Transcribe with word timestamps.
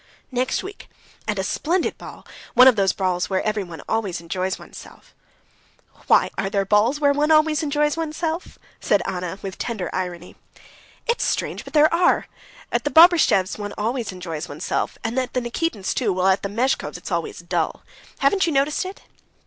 "Next 0.31 0.63
week, 0.63 0.89
and 1.27 1.37
a 1.37 1.43
splendid 1.43 1.95
ball. 1.99 2.25
One 2.55 2.67
of 2.67 2.75
those 2.75 2.91
balls 2.91 3.29
where 3.29 3.43
one 3.43 3.83
always 3.87 4.19
enjoys 4.19 4.57
oneself." 4.57 5.13
"Why, 6.07 6.31
are 6.39 6.49
there 6.49 6.65
balls 6.65 6.99
where 6.99 7.13
one 7.13 7.29
always 7.29 7.61
enjoys 7.61 7.97
oneself?" 7.97 8.57
Anna 8.81 9.29
said, 9.37 9.43
with 9.43 9.59
tender 9.59 9.91
irony. 9.93 10.35
"It's 11.05 11.23
strange, 11.23 11.63
but 11.63 11.73
there 11.73 11.93
are. 11.93 12.25
At 12.71 12.83
the 12.83 12.89
Bobrishtchevs' 12.89 13.59
one 13.59 13.75
always 13.77 14.11
enjoys 14.11 14.49
oneself, 14.49 14.97
and 15.03 15.19
at 15.19 15.33
the 15.35 15.39
Nikitins' 15.41 15.93
too, 15.93 16.11
while 16.11 16.29
at 16.29 16.41
the 16.41 16.49
Mezhkovs' 16.49 16.97
it's 16.97 17.11
always 17.11 17.37
dull. 17.41 17.83
Haven't 18.21 18.47
you 18.47 18.51
noticed 18.51 18.85
it?" 18.85 19.01